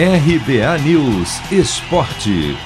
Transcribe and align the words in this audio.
RBA 0.00 0.78
News 0.84 1.40
Esporte. 1.50 2.56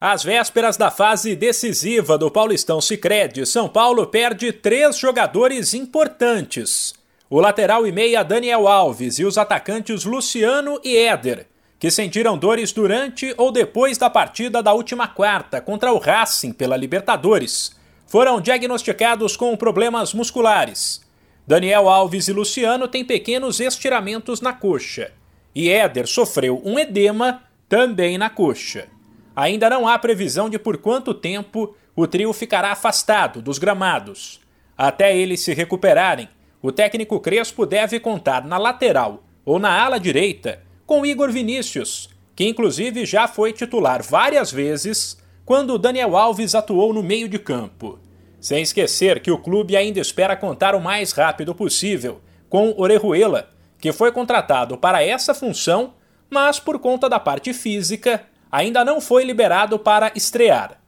Às 0.00 0.24
vésperas 0.24 0.76
da 0.76 0.90
fase 0.90 1.36
decisiva 1.36 2.18
do 2.18 2.28
Paulistão 2.28 2.80
Sicredi, 2.80 3.46
São 3.46 3.68
Paulo 3.68 4.04
perde 4.08 4.50
três 4.50 4.98
jogadores 4.98 5.74
importantes. 5.74 6.92
O 7.30 7.38
lateral 7.38 7.86
e 7.86 7.92
meia 7.92 8.24
Daniel 8.24 8.66
Alves 8.66 9.20
e 9.20 9.24
os 9.24 9.38
atacantes 9.38 10.04
Luciano 10.04 10.80
e 10.82 10.96
Éder, 10.96 11.46
que 11.78 11.88
sentiram 11.88 12.36
dores 12.36 12.72
durante 12.72 13.32
ou 13.36 13.52
depois 13.52 13.96
da 13.96 14.10
partida 14.10 14.60
da 14.60 14.72
última 14.72 15.06
quarta 15.06 15.60
contra 15.60 15.92
o 15.92 15.98
Racing 15.98 16.52
pela 16.52 16.76
Libertadores, 16.76 17.76
foram 18.08 18.40
diagnosticados 18.40 19.36
com 19.36 19.56
problemas 19.56 20.12
musculares. 20.12 21.06
Daniel 21.48 21.88
Alves 21.88 22.28
e 22.28 22.32
Luciano 22.34 22.86
têm 22.86 23.02
pequenos 23.02 23.58
estiramentos 23.58 24.42
na 24.42 24.52
coxa. 24.52 25.12
E 25.54 25.70
Éder 25.70 26.06
sofreu 26.06 26.60
um 26.62 26.78
edema 26.78 27.42
também 27.66 28.18
na 28.18 28.28
coxa. 28.28 28.86
Ainda 29.34 29.70
não 29.70 29.88
há 29.88 29.98
previsão 29.98 30.50
de 30.50 30.58
por 30.58 30.76
quanto 30.76 31.14
tempo 31.14 31.74
o 31.96 32.06
trio 32.06 32.34
ficará 32.34 32.70
afastado 32.70 33.40
dos 33.40 33.56
gramados. 33.56 34.42
Até 34.76 35.16
eles 35.16 35.40
se 35.40 35.54
recuperarem, 35.54 36.28
o 36.60 36.70
técnico 36.70 37.18
Crespo 37.18 37.64
deve 37.64 37.98
contar 37.98 38.44
na 38.44 38.58
lateral 38.58 39.24
ou 39.42 39.58
na 39.58 39.72
ala 39.72 39.98
direita 39.98 40.62
com 40.84 41.06
Igor 41.06 41.32
Vinícius, 41.32 42.10
que 42.36 42.46
inclusive 42.46 43.06
já 43.06 43.26
foi 43.26 43.54
titular 43.54 44.02
várias 44.02 44.52
vezes 44.52 45.16
quando 45.46 45.78
Daniel 45.78 46.14
Alves 46.14 46.54
atuou 46.54 46.92
no 46.92 47.02
meio 47.02 47.26
de 47.26 47.38
campo. 47.38 47.98
Sem 48.40 48.62
esquecer 48.62 49.20
que 49.20 49.30
o 49.30 49.38
clube 49.38 49.76
ainda 49.76 50.00
espera 50.00 50.36
contar 50.36 50.74
o 50.74 50.80
mais 50.80 51.12
rápido 51.12 51.54
possível 51.54 52.20
com 52.48 52.72
Orejuela, 52.76 53.50
que 53.78 53.92
foi 53.92 54.12
contratado 54.12 54.78
para 54.78 55.02
essa 55.02 55.34
função, 55.34 55.94
mas 56.30 56.60
por 56.60 56.78
conta 56.78 57.08
da 57.08 57.18
parte 57.18 57.52
física 57.52 58.24
ainda 58.50 58.84
não 58.84 59.00
foi 59.00 59.24
liberado 59.24 59.78
para 59.78 60.12
estrear. 60.14 60.80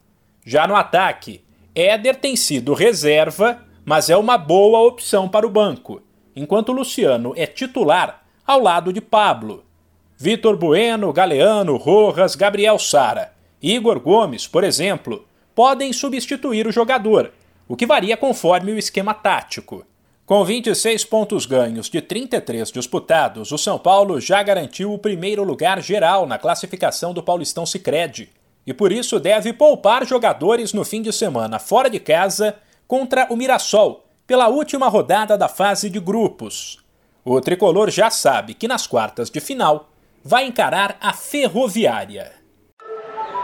Já 0.45 0.65
no 0.65 0.75
ataque, 0.75 1.43
Éder 1.75 2.15
tem 2.15 2.35
sido 2.35 2.73
reserva, 2.73 3.63
mas 3.85 4.09
é 4.09 4.17
uma 4.17 4.37
boa 4.37 4.79
opção 4.79 5.27
para 5.27 5.45
o 5.45 5.49
banco, 5.49 6.01
enquanto 6.35 6.71
Luciano 6.71 7.33
é 7.35 7.45
titular 7.45 8.23
ao 8.45 8.59
lado 8.59 8.91
de 8.91 9.01
Pablo. 9.01 9.63
Vitor 10.17 10.55
Bueno, 10.55 11.11
Galeano, 11.11 11.77
Rojas, 11.77 12.35
Gabriel 12.35 12.77
Sara, 12.79 13.33
Igor 13.61 13.99
Gomes, 13.99 14.47
por 14.47 14.63
exemplo, 14.63 15.25
podem 15.53 15.91
substituir 15.93 16.67
o 16.67 16.71
jogador 16.71 17.31
o 17.71 17.75
que 17.77 17.85
varia 17.85 18.17
conforme 18.17 18.73
o 18.73 18.77
esquema 18.77 19.13
tático. 19.13 19.85
Com 20.25 20.43
26 20.43 21.05
pontos 21.05 21.45
ganhos 21.45 21.89
de 21.89 22.01
33 22.01 22.69
disputados, 22.69 23.49
o 23.53 23.57
São 23.57 23.79
Paulo 23.79 24.19
já 24.19 24.43
garantiu 24.43 24.91
o 24.91 24.99
primeiro 24.99 25.41
lugar 25.45 25.81
geral 25.81 26.27
na 26.27 26.37
classificação 26.37 27.13
do 27.13 27.23
Paulistão 27.23 27.65
Sicredi 27.65 28.29
e 28.67 28.73
por 28.73 28.91
isso 28.91 29.21
deve 29.21 29.53
poupar 29.53 30.05
jogadores 30.05 30.73
no 30.73 30.83
fim 30.83 31.01
de 31.01 31.13
semana 31.13 31.59
fora 31.59 31.89
de 31.89 31.97
casa 31.97 32.57
contra 32.85 33.27
o 33.31 33.37
Mirassol 33.37 34.03
pela 34.27 34.49
última 34.49 34.89
rodada 34.89 35.37
da 35.37 35.47
fase 35.47 35.89
de 35.89 36.01
grupos. 36.01 36.83
O 37.23 37.39
tricolor 37.39 37.89
já 37.89 38.09
sabe 38.09 38.53
que 38.53 38.67
nas 38.67 38.85
quartas 38.85 39.29
de 39.29 39.39
final 39.39 39.89
vai 40.21 40.45
encarar 40.45 40.97
a 40.99 41.13
Ferroviária. 41.13 42.40